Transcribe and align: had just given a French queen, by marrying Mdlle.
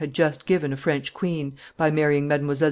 had 0.01 0.15
just 0.15 0.47
given 0.47 0.73
a 0.73 0.75
French 0.75 1.13
queen, 1.13 1.53
by 1.77 1.91
marrying 1.91 2.27
Mdlle. 2.27 2.59